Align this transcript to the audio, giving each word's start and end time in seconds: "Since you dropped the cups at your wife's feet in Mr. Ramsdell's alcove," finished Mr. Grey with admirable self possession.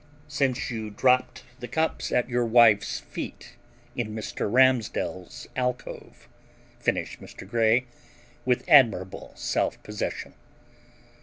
"Since 0.27 0.71
you 0.71 0.89
dropped 0.89 1.43
the 1.59 1.67
cups 1.67 2.11
at 2.11 2.27
your 2.27 2.43
wife's 2.43 3.01
feet 3.01 3.53
in 3.95 4.15
Mr. 4.15 4.51
Ramsdell's 4.51 5.45
alcove," 5.55 6.27
finished 6.79 7.21
Mr. 7.21 7.47
Grey 7.47 7.85
with 8.43 8.65
admirable 8.67 9.31
self 9.35 9.83
possession. 9.83 10.33